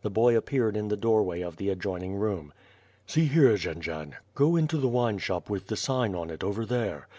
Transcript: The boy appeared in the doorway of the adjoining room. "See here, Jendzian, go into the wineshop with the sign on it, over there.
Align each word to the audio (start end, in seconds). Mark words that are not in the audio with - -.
The 0.00 0.08
boy 0.08 0.34
appeared 0.34 0.74
in 0.74 0.88
the 0.88 0.96
doorway 0.96 1.42
of 1.42 1.58
the 1.58 1.68
adjoining 1.68 2.14
room. 2.14 2.54
"See 3.06 3.26
here, 3.26 3.54
Jendzian, 3.58 4.14
go 4.34 4.56
into 4.56 4.78
the 4.78 4.88
wineshop 4.88 5.50
with 5.50 5.66
the 5.66 5.76
sign 5.76 6.14
on 6.14 6.30
it, 6.30 6.42
over 6.42 6.64
there. 6.64 7.08